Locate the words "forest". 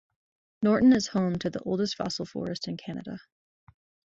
2.25-2.67